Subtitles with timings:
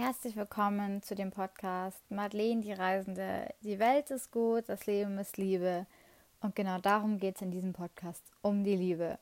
[0.00, 3.52] Herzlich willkommen zu dem Podcast Madeleine die Reisende.
[3.62, 5.86] Die Welt ist gut, das Leben ist Liebe.
[6.40, 9.18] Und genau darum geht es in diesem Podcast, um die Liebe.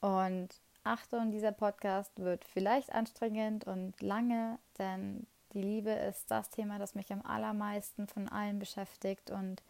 [0.00, 0.50] Und
[0.84, 6.94] Achtung, dieser Podcast wird vielleicht anstrengend und lange, denn die Liebe ist das Thema, das
[6.94, 9.64] mich am allermeisten von allen beschäftigt und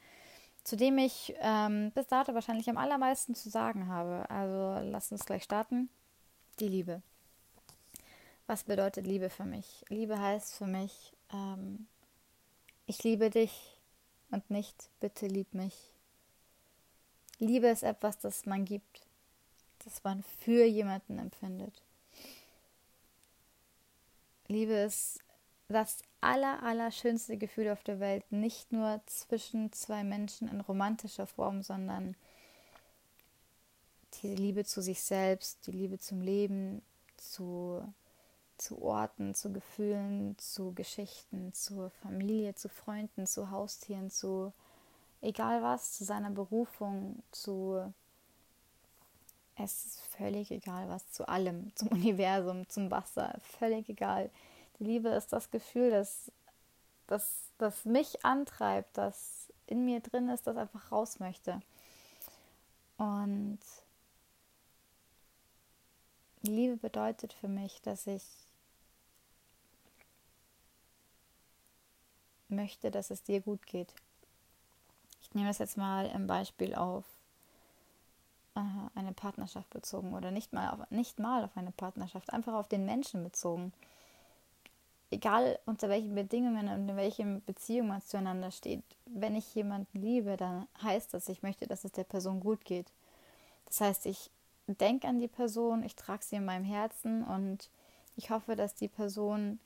[0.62, 4.28] zu dem ich ähm, bis dato wahrscheinlich am allermeisten zu sagen habe.
[4.28, 5.88] Also lasst uns gleich starten.
[6.60, 7.00] Die Liebe.
[8.46, 9.84] Was bedeutet Liebe für mich?
[9.88, 11.86] Liebe heißt für mich, ähm,
[12.86, 13.78] ich liebe dich
[14.30, 15.74] und nicht bitte lieb mich.
[17.38, 19.06] Liebe ist etwas, das man gibt,
[19.84, 21.82] das man für jemanden empfindet.
[24.46, 25.20] Liebe ist
[25.68, 31.26] das aller, aller schönste Gefühl auf der Welt, nicht nur zwischen zwei Menschen in romantischer
[31.26, 32.14] Form, sondern
[34.22, 36.82] die Liebe zu sich selbst, die Liebe zum Leben,
[37.16, 37.82] zu,
[38.58, 44.52] zu Orten, zu Gefühlen, zu Geschichten, zur Familie, zu Freunden, zu Haustieren, zu
[45.20, 47.92] egal was, zu seiner Berufung, zu
[49.56, 54.30] es ist völlig egal was, zu allem, zum Universum, zum Wasser, völlig egal.
[54.78, 56.30] Die Liebe ist das Gefühl, das,
[57.06, 61.60] das, das mich antreibt, das in mir drin ist, das einfach raus möchte.
[62.96, 63.60] Und
[66.46, 68.22] Liebe bedeutet für mich, dass ich
[72.48, 73.92] möchte, dass es dir gut geht.
[75.22, 77.04] Ich nehme das jetzt mal im Beispiel auf
[78.54, 78.60] äh,
[78.94, 82.84] eine Partnerschaft bezogen oder nicht mal auf, nicht mal auf eine Partnerschaft, einfach auf den
[82.84, 83.72] Menschen bezogen
[85.14, 90.36] egal unter welchen Bedingungen und in welchen Beziehungen man zueinander steht, wenn ich jemanden liebe,
[90.36, 92.86] dann heißt das, ich möchte, dass es der Person gut geht.
[93.66, 94.30] Das heißt, ich
[94.66, 97.70] denke an die Person, ich trage sie in meinem Herzen und
[98.16, 99.58] ich hoffe, dass die Person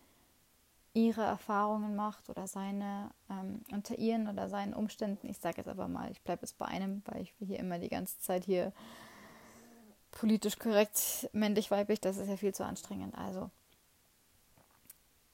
[0.95, 5.29] ihre Erfahrungen macht oder seine ähm, unter ihren oder seinen Umständen.
[5.29, 7.89] Ich sage jetzt aber mal, ich bleibe jetzt bei einem, weil ich hier immer die
[7.89, 8.73] ganze Zeit hier
[10.11, 13.17] politisch korrekt männlich weiblich, das ist ja viel zu anstrengend.
[13.17, 13.51] Also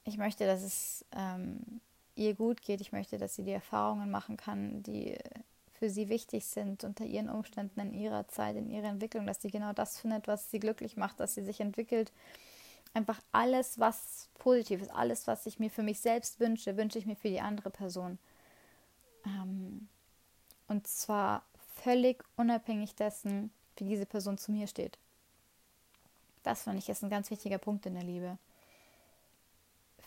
[0.04, 1.80] ich möchte, dass es ähm,
[2.14, 2.80] ihr gut geht.
[2.80, 5.16] Ich möchte, dass sie die Erfahrungen machen kann, die
[5.84, 9.50] für sie wichtig sind unter ihren Umständen in ihrer Zeit, in ihrer Entwicklung, dass sie
[9.50, 12.10] genau das findet, was sie glücklich macht, dass sie sich entwickelt.
[12.94, 17.04] Einfach alles, was positiv ist, alles, was ich mir für mich selbst wünsche, wünsche ich
[17.04, 18.18] mir für die andere Person.
[19.26, 19.86] Ähm,
[20.68, 21.42] und zwar
[21.82, 24.96] völlig unabhängig dessen, wie diese Person zu mir steht.
[26.44, 28.38] Das finde ich ist ein ganz wichtiger Punkt in der Liebe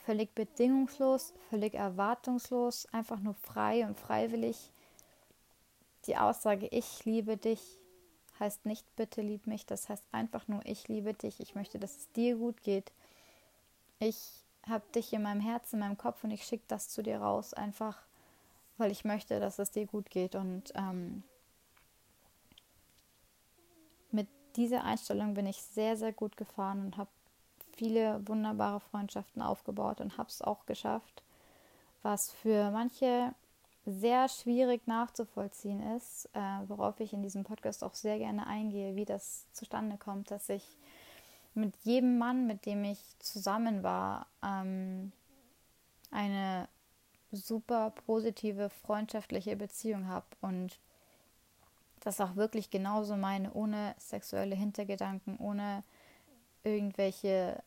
[0.07, 4.71] völlig bedingungslos, völlig erwartungslos, einfach nur frei und freiwillig.
[6.07, 7.61] Die Aussage, ich liebe dich,
[8.39, 11.97] heißt nicht bitte lieb mich, das heißt einfach nur, ich liebe dich, ich möchte, dass
[11.97, 12.91] es dir gut geht.
[13.99, 17.19] Ich habe dich in meinem Herzen, in meinem Kopf und ich schicke das zu dir
[17.19, 17.97] raus, einfach
[18.77, 20.35] weil ich möchte, dass es dir gut geht.
[20.35, 21.23] Und ähm,
[24.11, 27.09] mit dieser Einstellung bin ich sehr, sehr gut gefahren und habe
[27.75, 31.23] viele wunderbare Freundschaften aufgebaut und habe es auch geschafft,
[32.01, 33.33] was für manche
[33.87, 39.05] sehr schwierig nachzuvollziehen ist, äh, worauf ich in diesem Podcast auch sehr gerne eingehe, wie
[39.05, 40.63] das zustande kommt, dass ich
[41.53, 45.13] mit jedem Mann, mit dem ich zusammen war, ähm,
[46.11, 46.67] eine
[47.31, 50.79] super positive freundschaftliche Beziehung habe und
[52.01, 55.83] das auch wirklich genauso meine, ohne sexuelle Hintergedanken, ohne
[56.63, 57.63] irgendwelche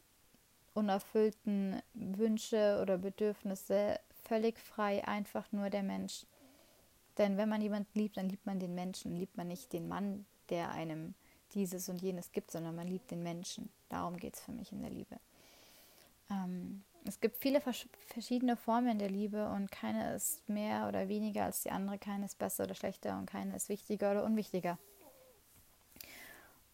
[0.75, 3.99] unerfüllten Wünsche oder Bedürfnisse
[4.31, 6.25] völlig frei, einfach nur der Mensch.
[7.19, 10.25] Denn wenn man jemanden liebt, dann liebt man den Menschen, liebt man nicht den Mann,
[10.51, 11.15] der einem
[11.53, 13.69] dieses und jenes gibt, sondern man liebt den Menschen.
[13.89, 15.17] Darum geht es für mich in der Liebe.
[16.31, 21.65] Ähm, es gibt viele verschiedene Formen der Liebe und keine ist mehr oder weniger als
[21.65, 24.79] die andere, keine ist besser oder schlechter und keine ist wichtiger oder unwichtiger.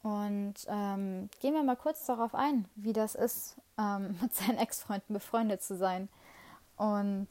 [0.03, 5.15] Und ähm, gehen wir mal kurz darauf ein, wie das ist, ähm, mit seinen Ex-Freunden
[5.15, 6.11] befreundet zu sein.
[6.77, 7.29] Und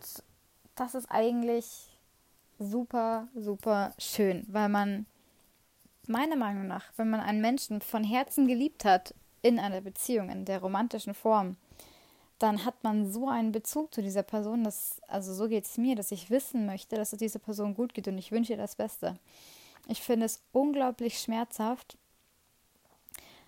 [0.75, 1.65] das ist eigentlich
[2.59, 5.05] super, super schön, weil man
[6.07, 10.45] meiner Meinung nach, wenn man einen Menschen von Herzen geliebt hat in einer Beziehung, in
[10.45, 11.57] der romantischen Form,
[12.39, 15.95] dann hat man so einen Bezug zu dieser Person, dass, also so geht es mir,
[15.95, 18.75] dass ich wissen möchte, dass es dieser Person gut geht und ich wünsche ihr das
[18.75, 19.17] Beste.
[19.87, 21.97] Ich finde es unglaublich schmerzhaft,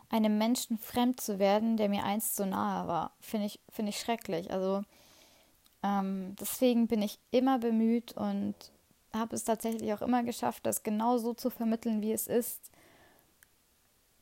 [0.10, 4.00] einem Menschen fremd zu werden, der mir einst so nahe war, finde ich, find ich
[4.00, 4.52] schrecklich.
[4.52, 4.84] Also
[5.88, 8.56] ähm, deswegen bin ich immer bemüht und
[9.14, 12.72] habe es tatsächlich auch immer geschafft, das genau so zu vermitteln, wie es ist,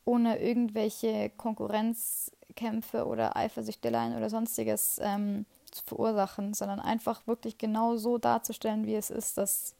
[0.05, 8.19] ohne irgendwelche Konkurrenzkämpfe oder Eifersüchteleien oder sonstiges ähm, zu verursachen, sondern einfach wirklich genau so
[8.19, 9.75] darzustellen, wie es ist, dass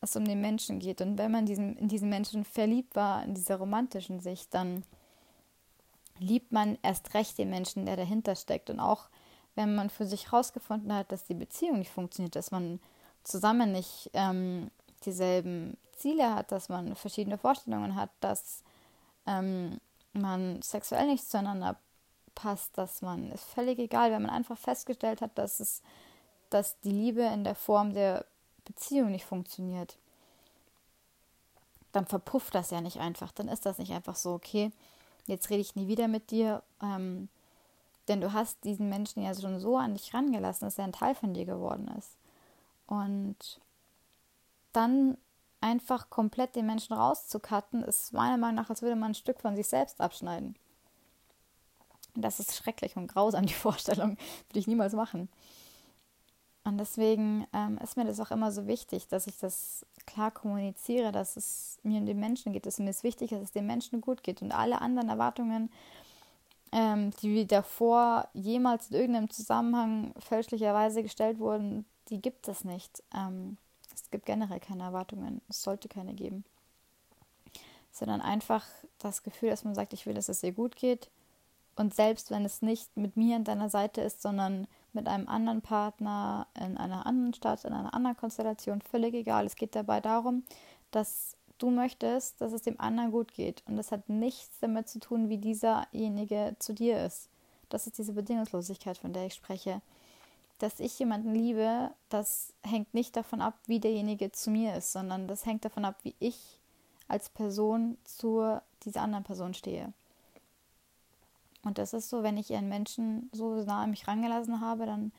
[0.00, 1.00] es um den Menschen geht.
[1.00, 4.82] Und wenn man diesen, in diesen Menschen verliebt war, in dieser romantischen Sicht, dann
[6.18, 8.70] liebt man erst recht den Menschen, der dahinter steckt.
[8.70, 9.08] Und auch
[9.58, 12.78] wenn man für sich herausgefunden hat, dass die Beziehung nicht funktioniert, dass man
[13.24, 14.70] zusammen nicht ähm,
[15.04, 18.62] dieselben Ziele hat, dass man verschiedene Vorstellungen hat, dass
[19.26, 19.80] ähm,
[20.12, 21.74] man sexuell nicht zueinander
[22.36, 25.82] passt, dass man, ist völlig egal, wenn man einfach festgestellt hat, dass es,
[26.50, 28.26] dass die Liebe in der Form der
[28.64, 29.96] Beziehung nicht funktioniert,
[31.90, 33.32] dann verpufft das ja nicht einfach.
[33.32, 34.70] Dann ist das nicht einfach so, okay,
[35.26, 37.28] jetzt rede ich nie wieder mit dir, ähm,
[38.08, 41.14] denn du hast diesen Menschen ja schon so an dich rangelassen, dass er ein Teil
[41.14, 42.16] von dir geworden ist.
[42.86, 43.60] Und
[44.72, 45.18] dann
[45.60, 49.56] einfach komplett den Menschen rauszukatten, ist meiner Meinung nach, als würde man ein Stück von
[49.56, 50.56] sich selbst abschneiden.
[52.14, 54.16] Das ist schrecklich und grausam, die Vorstellung.
[54.48, 55.28] Würde ich niemals machen.
[56.64, 61.12] Und deswegen ähm, ist mir das auch immer so wichtig, dass ich das klar kommuniziere,
[61.12, 63.66] dass es mir um den Menschen geht, dass mir es wichtig ist, dass es den
[63.66, 64.42] Menschen gut geht.
[64.42, 65.70] Und alle anderen Erwartungen,
[66.72, 73.02] ähm, die davor jemals in irgendeinem Zusammenhang fälschlicherweise gestellt wurden, die gibt es nicht.
[73.14, 73.56] Ähm,
[73.94, 75.40] es gibt generell keine Erwartungen.
[75.48, 76.44] Es sollte keine geben.
[77.90, 78.64] Sondern einfach
[78.98, 81.10] das Gefühl, dass man sagt, ich will, dass es dir gut geht.
[81.76, 85.62] Und selbst wenn es nicht mit mir an deiner Seite ist, sondern mit einem anderen
[85.62, 89.46] Partner in einer anderen Stadt, in einer anderen Konstellation, völlig egal.
[89.46, 90.42] Es geht dabei darum,
[90.90, 93.62] dass du möchtest, dass es dem anderen gut geht.
[93.66, 97.28] Und das hat nichts damit zu tun, wie dieserjenige zu dir ist.
[97.68, 99.82] Das ist diese Bedingungslosigkeit, von der ich spreche
[100.58, 105.28] dass ich jemanden liebe, das hängt nicht davon ab, wie derjenige zu mir ist, sondern
[105.28, 106.60] das hängt davon ab, wie ich
[107.06, 109.92] als Person zu dieser anderen Person stehe.
[111.62, 115.12] Und das ist so, wenn ich einen Menschen so nah an mich rangelassen habe, dann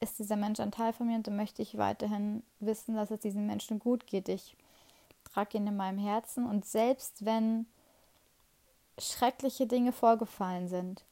[0.00, 3.20] ist dieser Mensch ein Teil von mir und dann möchte ich weiterhin wissen, dass es
[3.20, 4.28] diesem Menschen gut geht.
[4.28, 4.56] Ich
[5.38, 7.66] trage ihn in meinem Herzen und selbst wenn
[8.98, 11.04] schreckliche Dinge vorgefallen sind,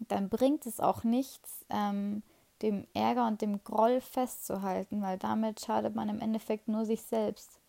[0.00, 2.22] dann bringt es auch nichts, ähm,
[2.62, 7.60] dem Ärger und dem Groll festzuhalten, weil damit schadet man im Endeffekt nur sich selbst.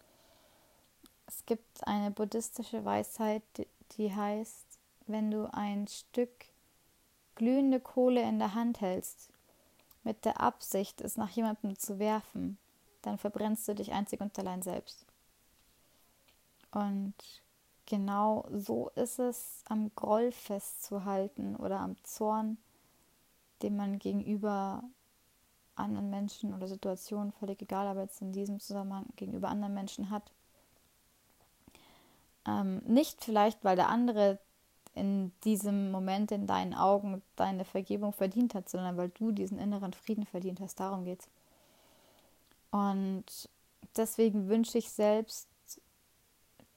[1.28, 3.44] Es gibt eine buddhistische Weisheit,
[3.98, 4.66] die heißt,
[5.06, 6.46] wenn du ein Stück
[7.36, 9.30] glühende Kohle in der Hand hältst,
[10.04, 12.58] mit der Absicht, es nach jemandem zu werfen,
[13.02, 15.06] dann verbrennst du dich einzig und allein selbst.
[16.72, 17.14] Und
[17.86, 22.58] genau so ist es, am Groll festzuhalten oder am Zorn,
[23.62, 24.84] den man gegenüber
[25.76, 30.32] anderen Menschen oder Situationen, völlig egal, aber jetzt in diesem Zusammenhang gegenüber anderen Menschen hat.
[32.46, 34.40] Ähm, nicht vielleicht, weil der andere
[34.94, 39.94] in diesem Moment in deinen Augen deine Vergebung verdient hat, sondern weil du diesen inneren
[39.94, 40.80] Frieden verdient hast.
[40.80, 41.30] Darum geht's.
[42.72, 43.26] Und
[43.96, 45.48] deswegen wünsche ich selbst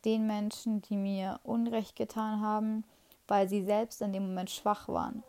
[0.05, 2.85] den Menschen, die mir Unrecht getan haben,
[3.29, 5.23] weil sie selbst in dem Moment schwach waren.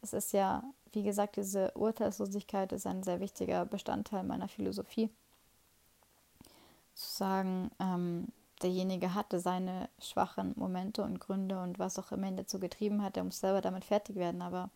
[0.00, 0.62] Es ist ja,
[0.92, 5.10] wie gesagt, diese Urteilslosigkeit ist ein sehr wichtiger Bestandteil meiner Philosophie.
[6.94, 8.28] Zu sagen, ähm,
[8.62, 13.16] derjenige hatte seine schwachen Momente und Gründe und was auch immer ihn dazu getrieben hat,
[13.16, 14.70] er muss selber damit fertig werden, aber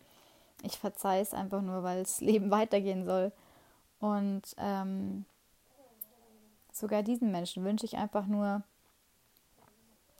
[0.62, 3.32] ich verzeihe es einfach nur, weil das Leben weitergehen soll.
[4.00, 5.24] Und ähm,
[6.72, 8.62] sogar diesen Menschen wünsche ich einfach nur,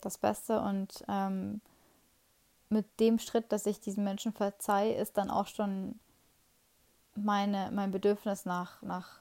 [0.00, 1.60] das Beste und ähm,
[2.68, 5.98] mit dem Schritt, dass ich diesen Menschen verzeihe, ist dann auch schon
[7.14, 9.20] meine, mein Bedürfnis nach, nach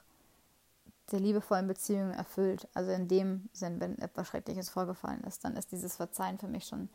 [1.10, 2.68] der liebevollen Beziehung erfüllt.
[2.74, 6.66] Also in dem Sinn, wenn etwas Schreckliches vorgefallen ist, dann ist dieses Verzeihen für mich
[6.66, 6.88] schon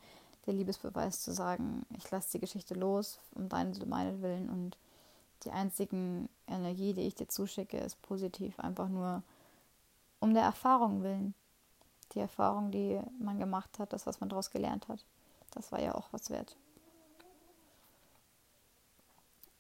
[0.46, 4.78] der Liebesbeweis zu sagen, ich lasse die Geschichte los, um deinen und meinen Willen und
[5.46, 9.24] die einzigen Energie, die ich dir zuschicke, ist positiv, einfach nur
[10.20, 11.34] um der Erfahrung willen
[12.14, 15.04] die Erfahrung, die man gemacht hat, das, was man daraus gelernt hat.
[15.52, 16.56] Das war ja auch was wert.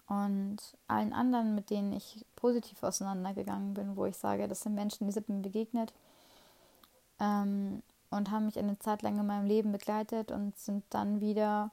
[0.08, 5.08] Und allen anderen, mit denen ich positiv auseinandergegangen bin, wo ich sage, das sind Menschen,
[5.08, 5.94] die sind mir begegnet
[7.20, 11.72] ähm, und haben mich eine Zeit lang in meinem Leben begleitet und sind dann wieder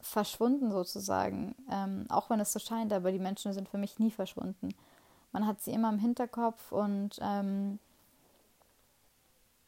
[0.00, 1.54] verschwunden sozusagen.
[1.70, 4.74] Ähm, auch wenn es so scheint, aber die Menschen sind für mich nie verschwunden.
[5.32, 7.78] Man hat sie immer im Hinterkopf und ähm,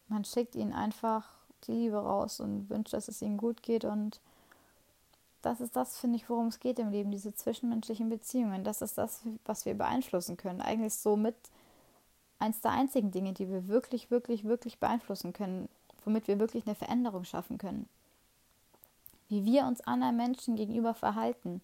[0.09, 1.27] man schickt ihnen einfach
[1.67, 3.85] die Liebe raus und wünscht, dass es ihnen gut geht.
[3.85, 4.21] Und
[5.43, 8.65] das ist das, finde ich, worum es geht im Leben, diese zwischenmenschlichen Beziehungen.
[8.65, 10.61] Das ist das, was wir beeinflussen können.
[10.61, 11.37] Eigentlich so mit
[12.39, 15.69] eins der einzigen Dinge, die wir wirklich, wirklich, wirklich beeinflussen können,
[16.05, 17.89] womit wir wirklich eine Veränderung schaffen können.
[19.33, 21.62] Wie wir uns anderen Menschen gegenüber verhalten,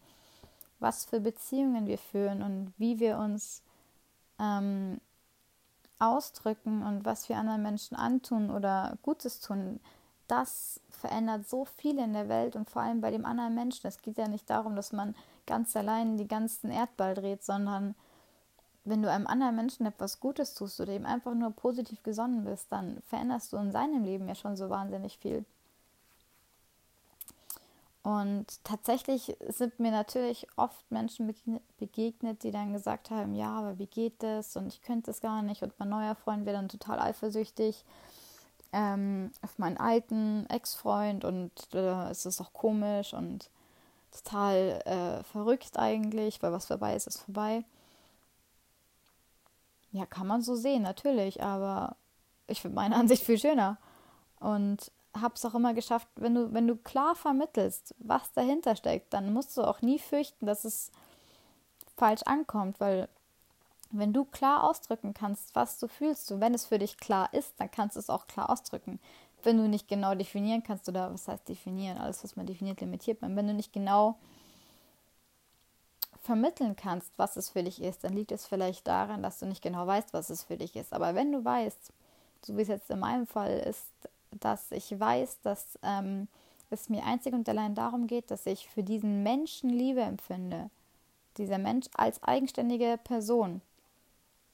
[0.79, 3.63] was für Beziehungen wir führen und wie wir uns
[4.39, 5.03] ähm,
[5.99, 9.81] ausdrücken und was wir anderen Menschen antun oder Gutes tun,
[10.29, 13.87] das verändert so viel in der Welt und vor allem bei dem anderen Menschen.
[13.87, 17.95] Es geht ja nicht darum, dass man ganz allein die ganzen Erdball dreht, sondern
[18.85, 22.73] wenn du einem anderen Menschen etwas Gutes tust oder ihm einfach nur positiv gesonnen bist,
[22.73, 25.45] dann veränderst du in seinem Leben ja schon so wahnsinnig viel.
[28.09, 31.31] Und tatsächlich sind mir natürlich oft Menschen
[31.77, 35.43] begegnet, die dann gesagt haben, ja, aber wie geht das und ich könnte es gar
[35.43, 37.85] nicht und mein neuer Freund wäre dann total eifersüchtig
[38.73, 43.51] ähm, auf meinen alten Ex-Freund und äh, es ist auch komisch und
[44.11, 47.63] total äh, verrückt eigentlich, weil was vorbei ist, ist vorbei.
[49.93, 51.95] Ja, kann man so sehen, natürlich, aber
[52.47, 53.77] ich finde meine Ansicht viel schöner.
[54.41, 59.13] Und habe es auch immer geschafft, wenn du, wenn du klar vermittelst, was dahinter steckt,
[59.13, 60.91] dann musst du auch nie fürchten, dass es
[61.97, 63.09] falsch ankommt, weil
[63.91, 67.55] wenn du klar ausdrücken kannst, was du fühlst und wenn es für dich klar ist,
[67.59, 69.01] dann kannst du es auch klar ausdrücken.
[69.43, 73.23] Wenn du nicht genau definieren kannst, oder was heißt definieren, alles, was man definiert, limitiert
[73.23, 74.19] man, wenn du nicht genau
[76.23, 79.63] vermitteln kannst, was es für dich ist, dann liegt es vielleicht daran, dass du nicht
[79.63, 80.93] genau weißt, was es für dich ist.
[80.93, 81.93] Aber wenn du weißt,
[82.45, 83.89] so wie es jetzt in meinem Fall ist,
[84.41, 86.29] dass ich weiß, dass ähm,
[86.71, 90.71] es mir einzig und allein darum geht, dass ich für diesen Menschen Liebe empfinde.
[91.37, 93.61] Dieser Mensch als eigenständige Person.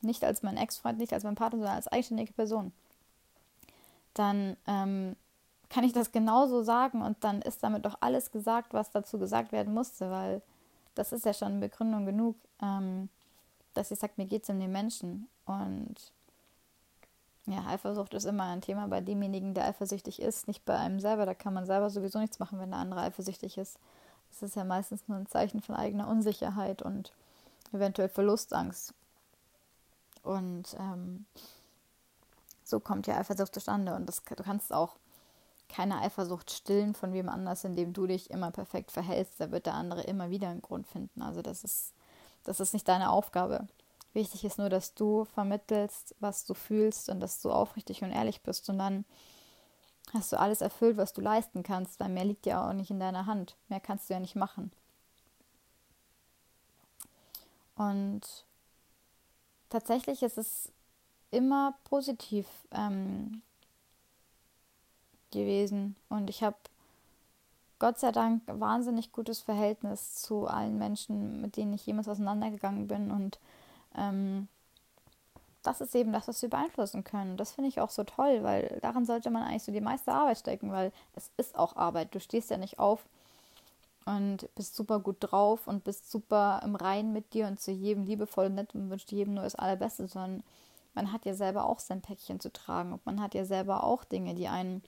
[0.01, 2.73] Nicht als mein Ex-Freund, nicht als mein Partner, sondern als eigenständige Person.
[4.13, 5.17] Dann ähm,
[5.71, 9.51] kann ich das genauso sagen und dann ist damit doch alles gesagt, was dazu gesagt
[9.51, 10.43] werden musste, weil
[10.95, 13.09] das ist ja schon Begründung genug, ähm,
[13.73, 15.29] dass ich sage, mir geht es um den Menschen.
[15.47, 16.13] Und
[17.47, 21.27] ja, Eifersucht ist immer ein Thema bei demjenigen, der eifersüchtig ist, nicht bei einem selber.
[21.27, 23.79] Da kann man selber sowieso nichts machen, wenn der andere eifersüchtig ist.
[24.31, 27.13] Das ist ja meistens nur ein Zeichen von eigener Unsicherheit und
[27.73, 28.95] eventuell Verlustangst.
[30.23, 31.27] Und ähm,
[32.65, 33.95] so kommt ja Eifersucht zustande.
[33.95, 34.97] Und das, du kannst auch
[35.69, 39.39] keine Eifersucht stillen von wem anders, indem du dich immer perfekt verhältst.
[39.39, 41.21] Da wird der andere immer wieder einen Grund finden.
[41.21, 41.93] Also das ist,
[42.45, 43.67] das ist nicht deine Aufgabe.
[44.15, 48.43] Wichtig ist nur, dass du vermittelst, was du fühlst und dass du aufrichtig und ehrlich
[48.43, 48.71] bist.
[48.71, 49.05] Und dann
[50.13, 53.01] hast du alles erfüllt, was du leisten kannst, weil mehr liegt ja auch nicht in
[53.01, 53.57] deiner Hand.
[53.69, 54.71] Mehr kannst du ja nicht machen.
[57.77, 58.45] Und
[59.69, 60.71] tatsächlich ist es
[61.33, 63.43] immer positiv ähm,
[65.33, 65.97] gewesen.
[66.09, 66.57] Und ich habe
[67.81, 73.11] Gott sei Dank wahnsinnig gutes Verhältnis zu allen Menschen, mit denen ich jemals auseinandergegangen bin.
[73.11, 73.41] Und
[73.97, 74.49] ähm,
[75.63, 77.37] das ist eben das, was wir beeinflussen können.
[77.37, 80.39] Das finde ich auch so toll, weil daran sollte man eigentlich so die meiste Arbeit
[80.39, 82.15] stecken, weil es ist auch Arbeit.
[82.15, 83.07] Du stehst ja nicht auf
[84.05, 88.05] und bist super gut drauf und bist super im Reinen mit dir und zu jedem
[88.05, 90.43] liebevoll und nett und wünscht jedem nur das Allerbeste, sondern
[90.95, 94.05] man hat ja selber auch sein Päckchen zu tragen und man hat ja selber auch
[94.05, 94.83] Dinge, die einen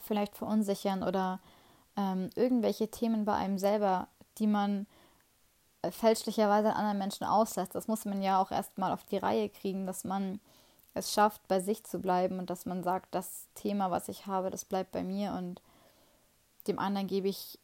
[0.00, 1.40] vielleicht verunsichern oder
[1.96, 4.86] ähm, irgendwelche Themen bei einem selber, die man
[5.90, 7.74] fälschlicherweise an anderen Menschen auslässt.
[7.74, 10.40] Das muss man ja auch erstmal auf die Reihe kriegen, dass man
[10.94, 14.50] es schafft, bei sich zu bleiben und dass man sagt, das Thema, was ich habe,
[14.50, 15.60] das bleibt bei mir und
[16.66, 17.58] dem anderen gebe ich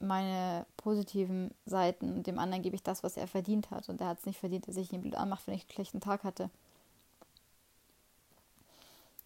[0.00, 3.88] meine positiven Seiten und dem anderen gebe ich das, was er verdient hat.
[3.88, 6.00] Und er hat es nicht verdient, dass ich ihn blöd anmache, wenn ich einen schlechten
[6.00, 6.50] Tag hatte.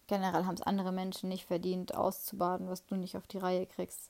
[0.05, 4.09] Generell haben es andere Menschen nicht verdient, auszubaden, was du nicht auf die Reihe kriegst.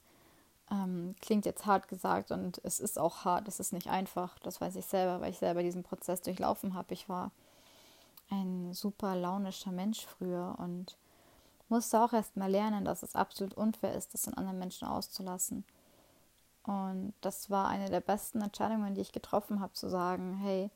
[0.70, 4.38] Ähm, klingt jetzt hart gesagt und es ist auch hart, es ist nicht einfach.
[4.40, 6.94] Das weiß ich selber, weil ich selber diesen Prozess durchlaufen habe.
[6.94, 7.32] Ich war
[8.30, 10.98] ein super launischer Mensch früher und
[11.70, 15.64] musste auch erst mal lernen, dass es absolut unfair ist, das in anderen Menschen auszulassen.
[16.64, 20.70] Und das war eine der besten Entscheidungen, die ich getroffen habe, zu sagen, hey,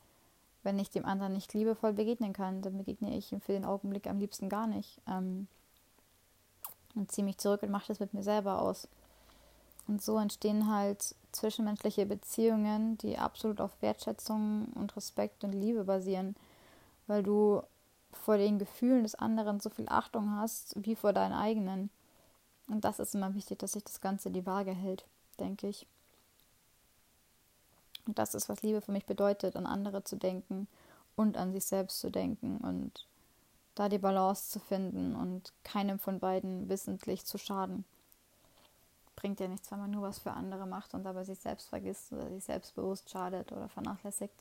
[0.62, 4.06] wenn ich dem anderen nicht liebevoll begegnen kann, dann begegne ich ihm für den Augenblick
[4.06, 5.00] am liebsten gar nicht.
[5.06, 5.48] Ähm,
[6.94, 8.88] und ziehe mich zurück und mache das mit mir selber aus.
[9.86, 16.36] Und so entstehen halt zwischenmenschliche Beziehungen, die absolut auf Wertschätzung und Respekt und Liebe basieren,
[17.06, 17.62] weil du
[18.12, 21.90] vor den Gefühlen des anderen so viel Achtung hast wie vor deinen eigenen.
[22.68, 25.04] Und das ist immer wichtig, dass sich das Ganze die Waage hält,
[25.40, 25.86] denke ich.
[28.06, 30.68] Und das ist, was Liebe für mich bedeutet, an andere zu denken
[31.16, 33.06] und an sich selbst zu denken und
[33.74, 37.84] da die Balance zu finden und keinem von beiden wissentlich zu schaden.
[39.22, 42.12] Bringt ja nichts, wenn man nur was für andere macht und dabei sich selbst vergisst
[42.12, 44.34] oder sich selbstbewusst schadet oder vernachlässigt.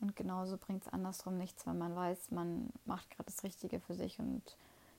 [0.00, 3.94] Und genauso bringt es andersrum nichts, wenn man weiß, man macht gerade das Richtige für
[3.94, 4.42] sich und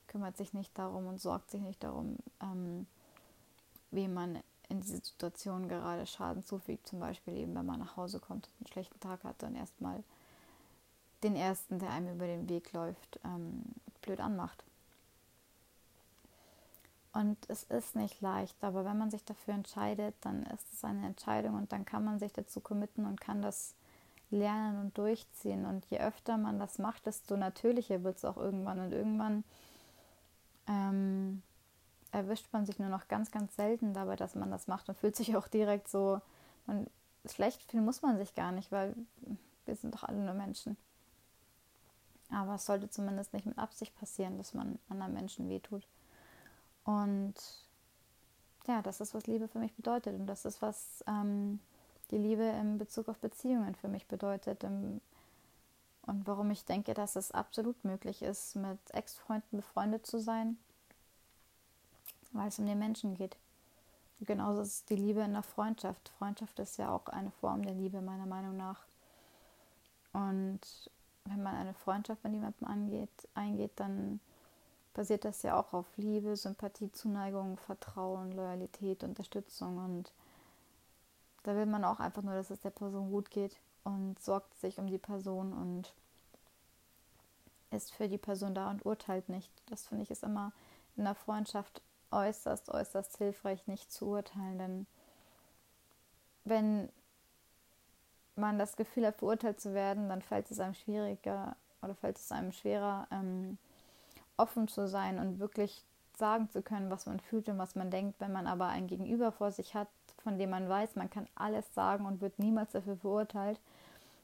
[0.08, 2.88] kümmert sich nicht darum und sorgt sich nicht darum, ähm,
[3.92, 4.40] wem man
[4.70, 8.54] in diese Situation gerade Schaden zufügt, zum Beispiel eben, wenn man nach Hause kommt und
[8.60, 10.04] einen schlechten Tag hatte und erstmal
[11.24, 13.64] den ersten, der einem über den Weg läuft, ähm,
[14.02, 14.64] blöd anmacht.
[17.14, 21.06] Und es ist nicht leicht, aber wenn man sich dafür entscheidet, dann ist es eine
[21.06, 23.76] Entscheidung und dann kann man sich dazu committen und kann das
[24.30, 25.66] lernen und durchziehen.
[25.66, 28.80] Und je öfter man das macht, desto natürlicher wird es auch irgendwann.
[28.80, 29.44] Und irgendwann
[30.68, 31.44] ähm,
[32.12, 35.16] erwischt man sich nur noch ganz, ganz selten dabei, dass man das macht und fühlt
[35.18, 36.22] sich auch direkt so,
[36.66, 36.88] man,
[37.30, 38.96] schlecht fühlen muss man sich gar nicht, weil
[39.66, 40.78] wir sind doch alle nur Menschen.
[42.30, 45.86] Aber es sollte zumindest nicht mit Absicht passieren, dass man anderen Menschen wehtut.
[46.92, 47.34] Und
[48.68, 50.20] ja, das ist, was Liebe für mich bedeutet.
[50.20, 51.60] Und das ist, was ähm,
[52.12, 54.64] die Liebe in Bezug auf Beziehungen für mich bedeutet.
[54.64, 55.02] und
[56.26, 60.58] warum ich denke, dass es absolut möglich ist, mit Ex-Freunden befreundet zu sein,
[62.34, 63.38] weil es um den Menschen geht.
[64.20, 66.10] genauso ist die Liebe in der Freundschaft.
[66.18, 68.82] Freundschaft ist ja auch eine Form der Liebe, meiner Meinung nach.
[70.12, 70.60] Und
[71.26, 74.20] wenn man eine Freundschaft mit jemandem angeht, eingeht, dann
[74.94, 80.12] basiert das ja auch auf Liebe, Sympathie, Zuneigung, Vertrauen, Loyalität, Unterstützung und
[81.44, 84.78] da will man auch einfach nur, dass es der Person gut geht und sorgt sich
[84.78, 85.94] um die Person und
[87.72, 89.50] ist für die Person da und urteilt nicht.
[89.68, 90.52] Das finde ich ist immer
[90.98, 91.82] in der Freundschaft
[92.12, 94.88] äußerst, äußerst hilfreich, nicht zu urteilen, denn
[96.44, 96.90] wenn
[98.36, 102.32] man das Gefühl hat, verurteilt zu werden, dann fällt es einem schwieriger oder fällt es
[102.32, 103.58] einem schwerer, ähm,
[104.42, 105.84] offen zu sein und wirklich
[106.18, 108.20] sagen zu können, was man fühlt und was man denkt.
[108.20, 109.88] Wenn man aber ein Gegenüber vor sich hat,
[110.24, 113.60] von dem man weiß, man kann alles sagen und wird niemals dafür verurteilt,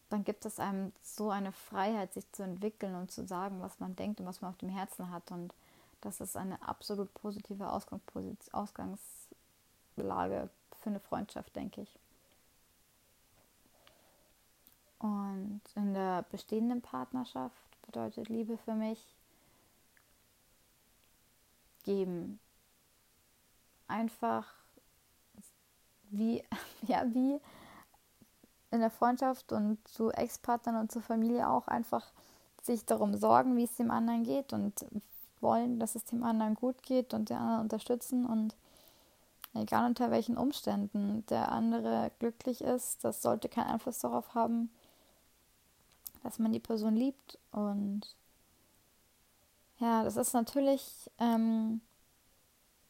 [0.10, 3.96] dann gibt es einem so eine Freiheit, sich zu entwickeln und zu sagen, was man
[3.96, 5.32] denkt und was man auf dem Herzen hat.
[5.32, 5.54] Und
[6.02, 9.00] das ist eine absolut positive Ausgangslage
[10.82, 12.00] für eine Freundschaft, denke ich.
[15.00, 19.17] Und in der bestehenden Partnerschaft bedeutet Liebe für mich
[21.88, 22.40] geben.
[23.88, 24.46] Einfach
[26.10, 26.44] wie,
[26.82, 27.40] ja, wie
[28.70, 32.12] in der Freundschaft und zu Ex-Partnern und zur Familie auch einfach
[32.62, 34.86] sich darum sorgen, wie es dem anderen geht und
[35.40, 38.56] wollen, dass es dem anderen gut geht und den anderen unterstützen und
[39.54, 44.70] egal unter welchen Umständen der andere glücklich ist, das sollte keinen Einfluss darauf haben,
[46.24, 47.40] dass man die Person liebt.
[47.52, 48.02] Und
[49.80, 51.82] ja, das ist natürlich ähm,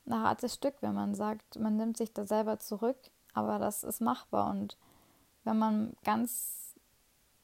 [0.05, 2.97] ein hartes Stück, wenn man sagt, man nimmt sich da selber zurück,
[3.33, 4.49] aber das ist machbar.
[4.49, 4.77] Und
[5.43, 6.75] wenn man ganz,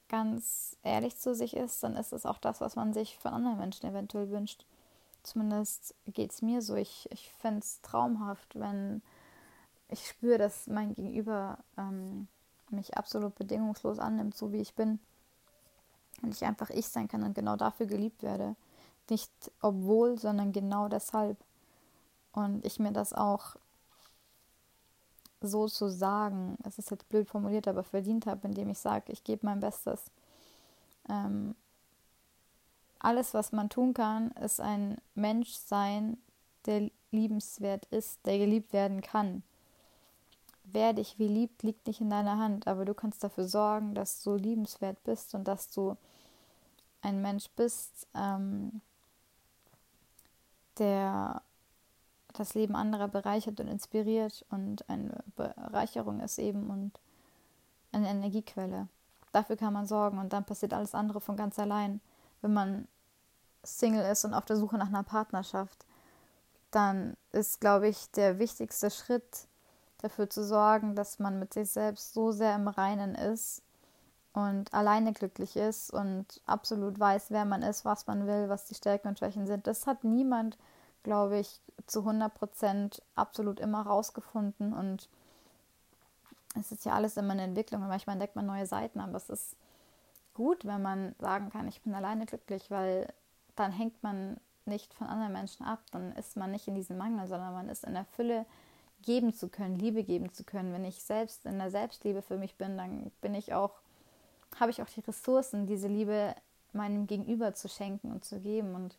[0.07, 3.57] ganz ehrlich zu sich ist, dann ist es auch das, was man sich von anderen
[3.57, 4.65] Menschen eventuell wünscht.
[5.23, 6.75] Zumindest geht es mir so.
[6.75, 9.01] Ich, ich fände es traumhaft, wenn
[9.89, 12.27] ich spüre, dass mein Gegenüber ähm,
[12.69, 14.99] mich absolut bedingungslos annimmt, so wie ich bin
[16.21, 18.55] und ich einfach ich sein kann und genau dafür geliebt werde.
[19.09, 21.37] Nicht obwohl, sondern genau deshalb.
[22.31, 23.55] Und ich mir das auch
[25.41, 29.23] so zu sagen, es ist jetzt blöd formuliert, aber verdient habe, indem ich sage, ich
[29.23, 30.05] gebe mein Bestes.
[31.09, 31.55] Ähm,
[32.99, 36.17] alles, was man tun kann, ist ein Mensch sein,
[36.65, 39.43] der liebenswert ist, der geliebt werden kann.
[40.63, 44.23] Wer dich wie liebt, liegt nicht in deiner Hand, aber du kannst dafür sorgen, dass
[44.23, 45.97] du liebenswert bist und dass du
[47.01, 48.81] ein Mensch bist, ähm,
[50.79, 51.41] der
[52.33, 56.91] das Leben anderer bereichert und inspiriert und eine Bereicherung ist eben und
[57.91, 58.87] eine Energiequelle.
[59.31, 62.01] Dafür kann man sorgen und dann passiert alles andere von ganz allein.
[62.41, 62.87] Wenn man
[63.63, 65.85] Single ist und auf der Suche nach einer Partnerschaft,
[66.71, 69.47] dann ist, glaube ich, der wichtigste Schritt
[69.99, 73.61] dafür zu sorgen, dass man mit sich selbst so sehr im Reinen ist,
[74.33, 78.75] und alleine glücklich ist und absolut weiß, wer man ist, was man will, was die
[78.75, 79.67] Stärken und Schwächen sind.
[79.67, 80.57] Das hat niemand,
[81.03, 85.09] glaube ich, zu 100 Prozent absolut immer rausgefunden und
[86.59, 89.29] es ist ja alles immer eine Entwicklung und manchmal entdeckt man neue Seiten, aber es
[89.29, 89.55] ist
[90.33, 93.11] gut, wenn man sagen kann, ich bin alleine glücklich, weil
[93.55, 97.27] dann hängt man nicht von anderen Menschen ab, dann ist man nicht in diesem Mangel,
[97.27, 98.45] sondern man ist in der Fülle
[99.01, 100.73] geben zu können, Liebe geben zu können.
[100.73, 103.82] Wenn ich selbst in der Selbstliebe für mich bin, dann bin ich auch
[104.59, 106.35] habe ich auch die Ressourcen, diese Liebe
[106.73, 108.75] meinem Gegenüber zu schenken und zu geben.
[108.75, 108.97] Und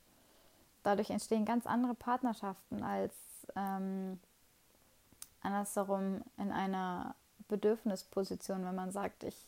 [0.83, 3.15] dadurch entstehen ganz andere Partnerschaften als
[3.57, 4.19] ähm,
[5.41, 7.15] andersherum in einer
[7.49, 9.47] Bedürfnisposition, wenn man sagt, ich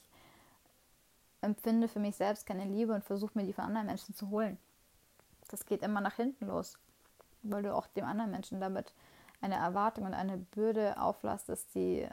[1.41, 4.59] empfinde für mich selbst keine Liebe und versuche mir die von anderen Menschen zu holen.
[5.49, 6.79] Das geht immer nach hinten los,
[7.43, 8.93] weil du auch dem anderen Menschen damit
[9.41, 12.09] eine Erwartung und eine Bürde auflastest, die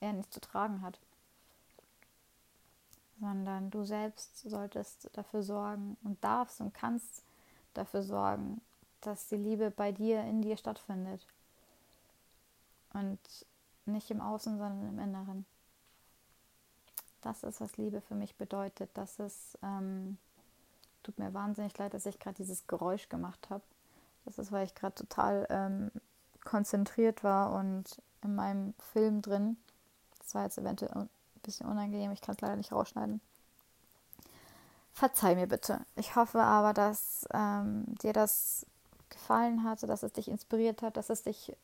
[0.00, 1.00] er nicht zu tragen hat.
[3.20, 7.22] Sondern du selbst solltest dafür sorgen und darfst und kannst
[7.74, 8.60] dafür sorgen,
[9.00, 11.26] dass die Liebe bei dir, in dir stattfindet.
[12.92, 13.18] Und
[13.86, 15.46] nicht im Außen, sondern im Inneren.
[17.22, 18.90] Das ist, was Liebe für mich bedeutet.
[18.94, 20.18] Das ist, ähm,
[21.02, 23.64] tut mir wahnsinnig leid, dass ich gerade dieses Geräusch gemacht habe.
[24.24, 25.90] Das ist, weil ich gerade total ähm,
[26.44, 29.56] konzentriert war und in meinem Film drin.
[30.18, 31.08] Das war jetzt eventuell
[31.48, 33.20] bisschen unangenehm, ich kann es leider nicht rausschneiden.
[34.92, 35.80] Verzeih mir bitte.
[35.96, 38.66] Ich hoffe aber, dass ähm, dir das
[39.10, 41.56] gefallen hatte, dass es dich inspiriert hat, dass es dich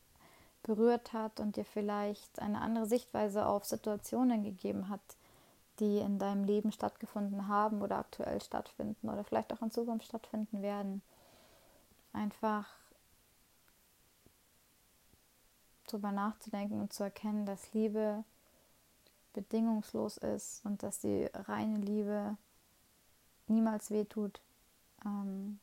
[0.63, 5.01] berührt hat und dir vielleicht eine andere Sichtweise auf Situationen gegeben hat,
[5.79, 10.61] die in deinem Leben stattgefunden haben oder aktuell stattfinden oder vielleicht auch in Zukunft stattfinden
[10.61, 11.01] werden.
[12.13, 12.65] Einfach
[15.87, 18.23] darüber nachzudenken und zu erkennen, dass Liebe
[19.35, 22.37] bedingungslos ist und dass die reine Liebe
[23.47, 24.41] niemals wehtut.
[25.05, 25.59] Ähm,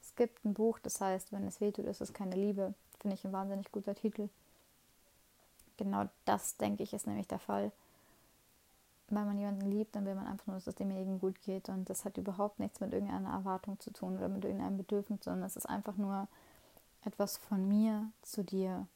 [0.00, 2.72] es gibt ein Buch, das heißt, wenn es wehtut, ist es keine Liebe.
[3.00, 4.28] Finde ich ein wahnsinnig guter Titel.
[5.76, 7.72] Genau das, denke ich, ist nämlich der Fall.
[9.08, 11.68] Wenn man jemanden liebt, dann will man einfach nur, dass es demjenigen gut geht.
[11.68, 15.44] Und das hat überhaupt nichts mit irgendeiner Erwartung zu tun oder mit irgendeinem Bedürfnis, sondern
[15.44, 16.26] es ist einfach nur
[17.04, 18.86] etwas von mir zu dir.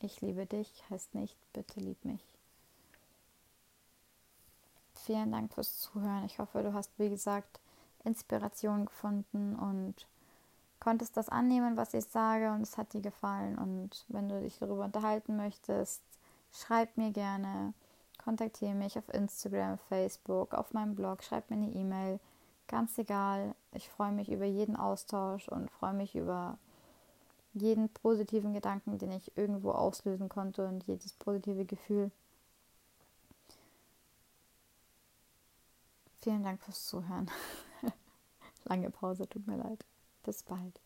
[0.00, 2.22] Ich liebe dich heißt nicht, bitte lieb mich.
[5.08, 6.26] Vielen Dank fürs Zuhören.
[6.26, 7.60] Ich hoffe, du hast, wie gesagt,
[8.04, 10.06] Inspiration gefunden und
[10.80, 13.56] konntest das annehmen, was ich sage und es hat dir gefallen.
[13.56, 16.02] Und wenn du dich darüber unterhalten möchtest,
[16.52, 17.72] schreib mir gerne,
[18.22, 22.20] kontaktiere mich auf Instagram, Facebook, auf meinem Blog, schreib mir eine E-Mail.
[22.66, 26.58] Ganz egal, ich freue mich über jeden Austausch und freue mich über
[27.54, 32.10] jeden positiven Gedanken, den ich irgendwo auslösen konnte und jedes positive Gefühl.
[36.20, 37.30] Vielen Dank fürs Zuhören.
[38.64, 39.84] Lange Pause, tut mir leid.
[40.24, 40.80] Bis bald.